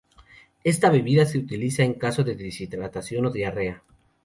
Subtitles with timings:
[0.63, 3.83] Esta bebida se utiliza en caso de deshidratación o diarrea.